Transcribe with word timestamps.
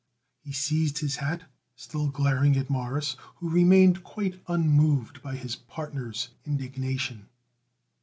He 0.39 0.51
seized 0.51 0.97
his 0.97 1.17
hat, 1.17 1.43
still 1.75 2.07
glaring 2.07 2.57
at 2.57 2.71
Morris, 2.71 3.15
who 3.35 3.51
remained 3.51 4.03
quite 4.03 4.41
unmoved 4.47 5.21
by 5.21 5.35
his 5.35 5.55
partner's 5.55 6.29
indignation. 6.43 7.29